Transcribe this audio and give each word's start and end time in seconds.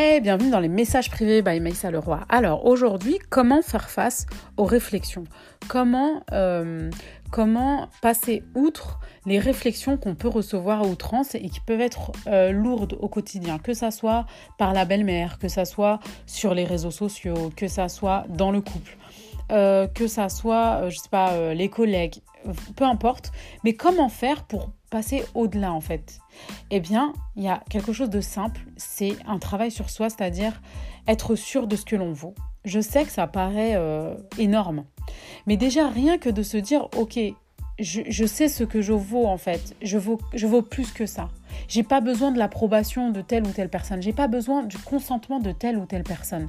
Hey, 0.00 0.20
bienvenue 0.20 0.50
dans 0.50 0.60
les 0.60 0.68
messages 0.68 1.10
privés 1.10 1.42
by 1.42 1.58
Maïssa 1.58 1.90
Leroy. 1.90 2.20
Alors 2.28 2.66
aujourd'hui, 2.66 3.18
comment 3.30 3.62
faire 3.62 3.90
face 3.90 4.26
aux 4.56 4.64
réflexions? 4.64 5.24
Comment, 5.66 6.22
euh, 6.30 6.88
comment 7.32 7.88
passer 8.00 8.44
outre 8.54 9.00
les 9.26 9.40
réflexions 9.40 9.96
qu'on 9.96 10.14
peut 10.14 10.28
recevoir 10.28 10.82
à 10.82 10.86
outrance 10.86 11.34
et 11.34 11.48
qui 11.48 11.58
peuvent 11.58 11.80
être 11.80 12.12
euh, 12.28 12.52
lourdes 12.52 12.96
au 13.00 13.08
quotidien, 13.08 13.58
que 13.58 13.74
ça 13.74 13.90
soit 13.90 14.24
par 14.56 14.72
la 14.72 14.84
belle-mère, 14.84 15.40
que 15.40 15.48
ça 15.48 15.64
soit 15.64 15.98
sur 16.26 16.54
les 16.54 16.64
réseaux 16.64 16.92
sociaux, 16.92 17.50
que 17.56 17.66
ça 17.66 17.88
soit 17.88 18.24
dans 18.28 18.52
le 18.52 18.60
couple, 18.60 18.96
euh, 19.50 19.86
que 19.86 20.06
ça 20.06 20.28
soit, 20.28 20.88
je 20.88 20.96
sais 20.98 21.08
pas, 21.08 21.54
les 21.54 21.68
collègues, 21.68 22.22
peu 22.76 22.84
importe. 22.84 23.32
Mais 23.64 23.74
comment 23.74 24.08
faire 24.08 24.44
pour 24.44 24.70
passer 24.90 25.24
au-delà 25.34 25.72
en 25.72 25.80
fait? 25.80 26.18
Eh 26.70 26.80
bien, 26.80 27.12
il 27.36 27.42
y 27.44 27.48
a 27.48 27.62
quelque 27.68 27.92
chose 27.92 28.10
de 28.10 28.20
simple, 28.20 28.60
c'est 28.76 29.16
un 29.26 29.38
travail 29.38 29.70
sur 29.70 29.90
soi, 29.90 30.10
c'est-à-dire 30.10 30.60
être 31.06 31.34
sûr 31.34 31.66
de 31.66 31.76
ce 31.76 31.84
que 31.84 31.96
l'on 31.96 32.12
vaut. 32.12 32.34
Je 32.64 32.80
sais 32.80 33.04
que 33.04 33.10
ça 33.10 33.26
paraît 33.26 33.74
euh, 33.76 34.14
énorme, 34.38 34.84
mais 35.46 35.56
déjà 35.56 35.88
rien 35.88 36.18
que 36.18 36.28
de 36.28 36.42
se 36.42 36.56
dire, 36.56 36.88
ok, 36.96 37.18
je, 37.78 38.26
sais 38.26 38.48
ce 38.48 38.64
que 38.64 38.80
je 38.80 38.92
vaux 38.92 39.26
en 39.26 39.38
fait. 39.38 39.74
Je 39.82 39.98
vaux, 39.98 40.18
je 40.34 40.46
plus 40.60 40.90
que 40.92 41.06
ça. 41.06 41.28
J'ai 41.66 41.82
pas 41.82 42.00
besoin 42.00 42.30
de 42.30 42.38
l'approbation 42.38 43.10
de 43.10 43.20
telle 43.20 43.46
ou 43.46 43.50
telle 43.50 43.68
personne. 43.68 44.02
J'ai 44.02 44.12
pas 44.12 44.28
besoin 44.28 44.62
du 44.62 44.78
consentement 44.78 45.38
de 45.38 45.52
telle 45.52 45.78
ou 45.78 45.86
telle 45.86 46.02
personne. 46.02 46.48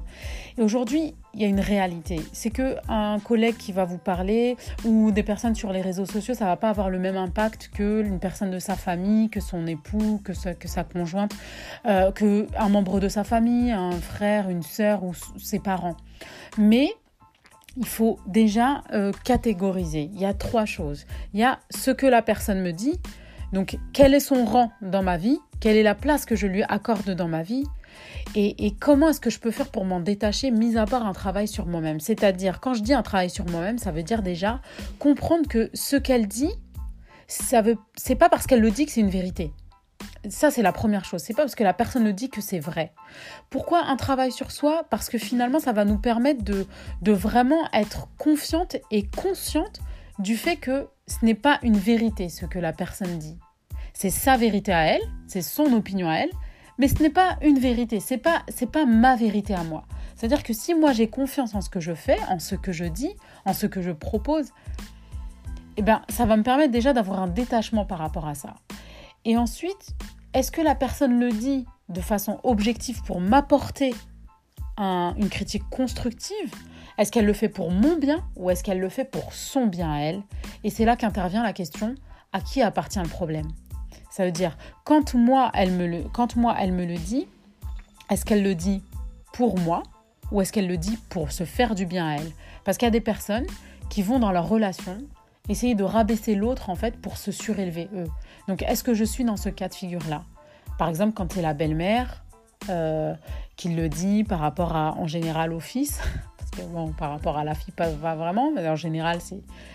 Et 0.58 0.62
aujourd'hui, 0.62 1.16
il 1.34 1.42
y 1.42 1.46
a 1.46 1.48
une 1.48 1.60
réalité. 1.60 2.20
C'est 2.34 2.50
que 2.50 2.76
un 2.90 3.20
collègue 3.20 3.58
qui 3.58 3.72
va 3.72 3.86
vous 3.86 3.98
parler 3.98 4.58
ou 4.86 5.12
des 5.12 5.24
personnes 5.24 5.56
sur 5.56 5.72
les 5.72 5.82
réseaux 5.82 6.06
sociaux, 6.06 6.34
ça 6.34 6.46
va 6.46 6.58
pas 6.58 6.70
avoir 6.70 6.90
le 6.90 7.00
même 7.00 7.18
impact 7.18 7.72
que 7.74 8.04
une 8.04 8.20
personne 8.20 8.52
de 8.52 8.60
sa 8.60 8.76
famille, 8.76 9.30
que 9.30 9.40
son 9.40 9.68
époux, 9.68 10.22
que 10.24 10.34
sa, 10.34 10.54
que 10.54 10.68
sa 10.68 10.84
conjointe, 10.84 11.34
euh, 11.86 12.12
que 12.12 12.48
un 12.58 12.70
membre 12.70 13.00
de 13.00 13.08
sa 13.08 13.24
famille, 13.24 13.72
un 13.72 13.92
frère, 13.92 14.50
une 14.50 14.64
sœur 14.64 15.04
ou 15.04 15.14
ses 15.38 15.60
parents. 15.60 15.98
Mais 16.58 16.90
il 17.78 17.86
faut 17.86 18.20
déjà 18.28 18.84
euh, 18.94 19.12
catégoriser. 19.24 20.10
Il 20.14 20.20
y 20.20 20.26
a 20.26 20.34
trois 20.34 20.66
choses. 20.66 21.06
Il 21.34 21.40
y 21.40 21.44
a 21.44 21.60
ce 21.70 21.92
que 21.92 22.06
la 22.06 22.22
personne 22.22 22.62
me 22.62 22.72
dit, 22.72 23.00
donc 23.54 23.78
quel 23.94 24.14
est 24.14 24.20
son 24.20 24.46
rang 24.46 24.72
dans 24.82 25.04
ma 25.04 25.18
vie, 25.18 25.40
quelle 25.60 25.78
est 25.78 25.84
la 25.84 25.96
place 25.96 26.26
que 26.26 26.36
je 26.36 26.48
lui 26.48 26.64
accorde 26.64 27.10
dans 27.12 27.28
ma 27.28 27.44
vie, 27.44 27.64
et, 28.36 28.76
comment 28.80 29.10
est-ce 29.10 29.20
que 29.20 29.32
je 29.32 29.40
peux 29.40 29.52
faire 29.52 29.70
pour 29.70 29.86
m'en 29.86 30.00
détacher, 30.00 30.52
mis 30.52 30.78
à 30.78 30.86
part 30.86 31.06
un 31.06 31.14
travail 31.14 31.48
sur 31.48 31.66
moi-même? 31.66 32.00
C'est-à-dire, 32.00 32.60
quand 32.60 32.76
je 32.76 32.84
dis 32.84 32.94
un 32.94 33.02
travail 33.02 33.30
sur 33.30 33.46
moi-même, 33.50 33.80
ça 33.80 33.92
veut 33.92 34.04
dire 34.04 34.22
déjà 34.22 34.62
comprendre 35.00 35.48
que 35.48 35.70
ce 35.74 35.96
qu'elle 35.96 36.28
dit, 36.28 36.52
ça 37.28 37.62
veut, 37.62 37.78
c'est 37.96 38.16
pas 38.16 38.30
parce 38.30 38.46
qu'elle 38.46 38.62
le 38.62 38.72
dit 38.72 38.86
que 38.86 38.92
c'est 38.92 39.02
une 39.02 39.10
vérité. 39.10 39.52
Ça, 40.28 40.52
c'est 40.52 40.62
la 40.62 40.74
première 40.74 41.06
chose. 41.06 41.22
C'est 41.22 41.34
pas 41.34 41.44
parce 41.44 41.56
que 41.56 41.64
la 41.64 41.74
personne 41.74 42.04
le 42.04 42.14
dit 42.14 42.30
que 42.30 42.42
c'est 42.42 42.60
vrai. 42.60 42.94
Pourquoi 43.50 43.86
un 43.86 43.96
travail 43.96 44.32
sur 44.32 44.52
soi? 44.52 44.86
Parce 44.90 45.10
que 45.10 45.18
finalement, 45.18 45.60
ça 45.60 45.72
va 45.72 45.86
nous 45.86 45.98
permettre 45.98 46.44
de, 46.44 46.68
de 47.02 47.12
vraiment 47.12 47.70
être 47.72 48.10
confiante 48.18 48.76
et 48.92 49.08
consciente 49.08 49.80
du 50.20 50.36
fait 50.36 50.58
que 50.58 50.88
ce 51.08 51.24
n'est 51.24 51.36
pas 51.36 51.60
une 51.64 51.78
vérité 51.78 52.30
ce 52.30 52.46
que 52.46 52.60
la 52.60 52.74
personne 52.74 53.18
dit. 53.18 53.38
C'est 53.94 54.10
sa 54.10 54.38
vérité 54.38 54.72
à 54.74 54.84
elle, 54.86 55.02
c'est 55.28 55.42
son 55.42 55.74
opinion 55.74 56.10
à 56.10 56.16
elle, 56.16 56.32
mais 56.78 56.88
ce 56.88 57.02
n'est 57.02 57.10
pas 57.10 57.38
une 57.42 57.60
vérité, 57.60 58.00
c'est 58.00 58.18
pas 58.18 58.44
pas 58.72 58.86
ma 58.86 59.16
vérité 59.16 59.54
à 59.54 59.64
moi. 59.64 59.84
C'est-à-dire 60.16 60.44
que 60.44 60.54
si 60.54 60.74
moi 60.74 60.92
j'ai 60.94 61.08
confiance 61.08 61.56
en 61.56 61.62
ce 61.62 61.70
que 61.70 61.80
je 61.80 61.94
fais, 61.94 62.18
en 62.30 62.40
ce 62.40 62.56
que 62.56 62.72
je 62.72 62.86
dis, 62.86 63.12
en 63.46 63.54
ce 63.54 63.66
que 63.66 63.82
je 63.82 63.92
propose, 63.92 64.52
eh 65.78 65.82
ben 65.82 66.02
ça 66.10 66.26
va 66.26 66.38
me 66.38 66.44
permettre 66.44 66.72
déjà 66.72 66.94
d'avoir 66.94 67.22
un 67.22 67.28
détachement 67.28 67.86
par 67.86 68.00
rapport 68.00 68.28
à 68.28 68.36
ça. 68.36 68.56
Et 69.26 69.38
ensuite, 69.38 69.96
est-ce 70.34 70.52
que 70.52 70.62
la 70.62 70.76
personne 70.76 71.20
le 71.20 71.32
dit 71.32 71.66
de 71.90 72.02
façon 72.02 72.40
objective 72.44 73.02
pour 73.04 73.20
m'apporter 73.20 73.94
une 74.78 75.30
critique 75.30 75.68
constructive? 75.70 76.54
Est-ce 76.98 77.12
qu'elle 77.12 77.26
le 77.26 77.34
fait 77.34 77.50
pour 77.50 77.72
mon 77.72 77.98
bien 77.98 78.24
ou 78.36 78.50
est-ce 78.50 78.64
qu'elle 78.64 78.80
le 78.80 78.90
fait 78.90 79.06
pour 79.06 79.34
son 79.34 79.68
bien 79.68 79.92
à 79.92 80.00
elle? 80.00 80.22
Et 80.64 80.70
c'est 80.70 80.86
là 80.86 80.96
qu'intervient 80.96 81.44
la 81.44 81.54
question 81.54 81.96
à 82.34 82.42
qui 82.42 82.62
appartient 82.62 83.00
le 83.00 83.08
problème? 83.08 83.48
Ça 84.10 84.26
veut 84.26 84.32
dire, 84.32 84.58
quand 84.86 85.14
moi, 85.14 85.52
elle 85.54 85.72
me 85.72 85.88
le, 85.88 86.04
quand 86.14 86.36
moi, 86.36 86.56
elle 86.60 86.74
me 86.74 86.86
le 86.86 86.96
dit, 86.96 87.28
est-ce 88.10 88.26
qu'elle 88.26 88.44
le 88.44 88.56
dit 88.56 88.82
pour 89.34 89.58
moi 89.60 89.84
ou 90.32 90.42
est-ce 90.42 90.52
qu'elle 90.52 90.68
le 90.68 90.78
dit 90.78 90.98
pour 91.10 91.32
se 91.32 91.44
faire 91.44 91.76
du 91.76 91.86
bien 91.86 92.08
à 92.08 92.16
elle? 92.16 92.32
Parce 92.64 92.78
qu'il 92.78 92.86
y 92.86 92.88
a 92.88 92.92
des 92.92 93.02
personnes 93.02 93.48
qui 93.90 94.02
vont 94.02 94.20
dans 94.20 94.32
leur 94.32 94.48
relation 94.48 94.98
essayer 95.50 95.76
de 95.76 95.84
rabaisser 95.84 96.36
l'autre 96.36 96.70
en 96.70 96.76
fait 96.76 96.96
pour 96.98 97.18
se 97.18 97.32
surélever 97.32 97.90
eux. 97.96 98.08
Donc 98.48 98.62
est-ce 98.62 98.84
que 98.84 98.94
je 98.94 99.04
suis 99.04 99.24
dans 99.24 99.38
ce 99.38 99.50
cas 99.50 99.68
de 99.68 99.74
figure-là? 99.74 100.24
Par 100.78 100.88
exemple, 100.88 101.14
quand 101.14 101.34
c'est 101.34 101.42
la 101.42 101.54
belle-mère 101.54 102.24
euh, 102.70 103.14
qui 103.58 103.70
le 103.70 103.90
dit 103.90 104.24
par 104.24 104.40
rapport 104.40 104.76
à, 104.76 104.96
en 104.98 105.08
général 105.08 105.52
au 105.52 105.60
fils, 105.60 106.00
parce 106.38 106.52
que 106.52 106.62
bon, 106.62 106.94
par 106.94 107.10
rapport 107.10 107.38
à 107.38 107.44
la 107.44 107.56
fille 107.56 107.74
pas, 107.74 107.90
vraiment, 107.90 108.52
mais 108.56 108.68
en 108.70 108.76
général 108.76 109.20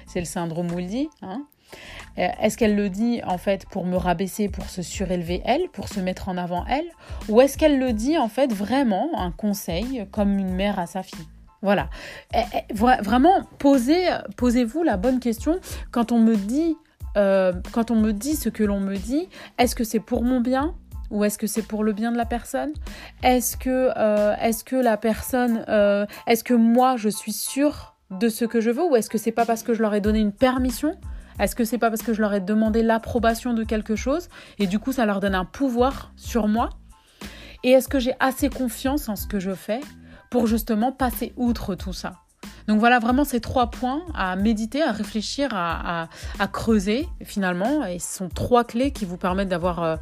c'est 0.06 0.20
le 0.20 0.26
syndrome 0.26 0.70
Wooldy. 0.70 1.08
Hein 1.22 1.44
euh, 2.18 2.28
est-ce 2.40 2.56
qu'elle 2.56 2.76
le 2.76 2.88
dit 2.88 3.20
en 3.26 3.38
fait 3.38 3.66
pour 3.66 3.84
me 3.84 3.96
rabaisser, 3.96 4.48
pour 4.48 4.68
se 4.68 4.82
surélever 4.82 5.42
elle, 5.44 5.68
pour 5.72 5.88
se 5.88 5.98
mettre 5.98 6.28
en 6.28 6.36
avant 6.36 6.64
elle? 6.66 6.86
Ou 7.28 7.40
est-ce 7.40 7.58
qu'elle 7.58 7.78
le 7.78 7.92
dit 7.92 8.16
en 8.16 8.28
fait 8.28 8.52
vraiment 8.52 9.10
un 9.16 9.32
conseil 9.32 10.06
comme 10.12 10.38
une 10.38 10.54
mère 10.54 10.78
à 10.78 10.86
sa 10.86 11.02
fille? 11.02 11.26
Voilà. 11.64 11.88
Eh, 12.34 12.42
eh, 12.52 12.74
vraiment, 12.74 13.42
posez, 13.58 14.06
posez-vous 14.36 14.82
la 14.82 14.98
bonne 14.98 15.18
question 15.18 15.60
quand 15.92 16.12
on 16.12 16.18
me 16.18 16.36
dit, 16.36 16.76
euh, 17.16 17.54
quand 17.72 17.90
on 17.90 17.96
me 17.96 18.12
dit 18.12 18.36
ce 18.36 18.50
que 18.50 18.62
l'on 18.62 18.80
me 18.80 18.96
dit. 18.96 19.30
Est-ce 19.58 19.74
que 19.74 19.82
c'est 19.82 19.98
pour 19.98 20.22
mon 20.24 20.42
bien 20.42 20.74
ou 21.10 21.24
est-ce 21.24 21.38
que 21.38 21.46
c'est 21.46 21.62
pour 21.62 21.82
le 21.82 21.94
bien 21.94 22.12
de 22.12 22.18
la 22.18 22.26
personne? 22.26 22.72
Est-ce 23.22 23.56
que, 23.56 23.90
euh, 23.96 24.34
est-ce 24.42 24.62
que 24.62 24.76
la 24.76 24.98
personne, 24.98 25.64
euh, 25.68 26.04
est-ce 26.26 26.44
que 26.44 26.52
moi 26.52 26.96
je 26.96 27.08
suis 27.08 27.32
sûre 27.32 27.96
de 28.10 28.28
ce 28.28 28.44
que 28.44 28.60
je 28.60 28.70
veux 28.70 28.84
ou 28.84 28.94
est-ce 28.96 29.08
que 29.08 29.16
c'est 29.16 29.32
pas 29.32 29.46
parce 29.46 29.62
que 29.62 29.72
je 29.72 29.80
leur 29.80 29.94
ai 29.94 30.02
donné 30.02 30.18
une 30.18 30.32
permission? 30.32 30.98
Est-ce 31.40 31.56
que 31.56 31.64
c'est 31.64 31.78
pas 31.78 31.88
parce 31.88 32.02
que 32.02 32.12
je 32.12 32.20
leur 32.20 32.34
ai 32.34 32.40
demandé 32.40 32.82
l'approbation 32.82 33.54
de 33.54 33.64
quelque 33.64 33.96
chose 33.96 34.28
et 34.58 34.66
du 34.66 34.78
coup 34.78 34.92
ça 34.92 35.06
leur 35.06 35.20
donne 35.20 35.34
un 35.34 35.46
pouvoir 35.46 36.12
sur 36.16 36.46
moi? 36.46 36.68
Et 37.62 37.70
est-ce 37.70 37.88
que 37.88 37.98
j'ai 37.98 38.14
assez 38.20 38.50
confiance 38.50 39.08
en 39.08 39.16
ce 39.16 39.26
que 39.26 39.38
je 39.38 39.54
fais? 39.54 39.80
Pour 40.34 40.48
justement 40.48 40.90
passer 40.90 41.32
outre 41.36 41.76
tout 41.76 41.92
ça. 41.92 42.14
Donc 42.66 42.80
voilà 42.80 42.98
vraiment 42.98 43.24
ces 43.24 43.38
trois 43.38 43.70
points 43.70 44.02
à 44.16 44.34
méditer, 44.34 44.82
à 44.82 44.90
réfléchir, 44.90 45.50
à, 45.52 46.08
creuser 46.52 47.06
finalement. 47.22 47.86
Et 47.86 48.00
ce 48.00 48.16
sont 48.16 48.28
trois 48.28 48.64
clés 48.64 48.90
qui 48.90 49.04
vous 49.04 49.16
permettent 49.16 49.48
d'avoir 49.48 49.84
euh, 49.84 49.96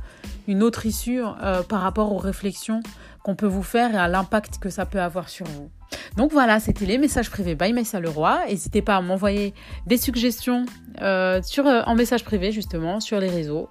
une 0.48 0.62
autre 0.62 0.87
issue 0.87 1.21
euh, 1.22 1.62
par 1.62 1.82
rapport 1.82 2.15
aux 2.15 2.16
réflexions 2.16 2.81
qu'on 3.22 3.37
peut 3.37 3.47
vous 3.47 3.62
faire 3.62 3.94
et 3.94 3.98
à 3.98 4.09
l'impact 4.09 4.56
que 4.56 4.71
ça 4.71 4.87
peut 4.87 5.03
avoir 5.03 5.28
sur 5.28 5.44
vous. 5.44 5.69
Donc 6.16 6.32
voilà, 6.32 6.60
c'était 6.60 6.87
les 6.87 6.97
messages 6.97 7.28
privés 7.28 7.54
by 7.54 7.75
Maïssa 7.75 8.00
Leroy. 8.00 8.41
N'hésitez 8.48 8.81
pas 8.81 8.97
à 8.97 9.03
m'envoyer 9.03 9.53
des 9.87 9.98
suggestions 9.98 10.65
euh, 11.03 11.42
sur, 11.42 11.66
en 11.66 11.94
message 11.94 12.25
privé 12.25 12.53
justement 12.53 13.00
sur 13.00 13.21
les 13.21 13.28
réseaux. 13.28 13.69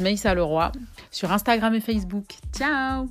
Maïssa 0.00 0.34
Leroy 0.34 0.72
sur 1.10 1.30
Instagram 1.30 1.74
et 1.74 1.80
Facebook. 1.80 2.24
Ciao 2.54 3.06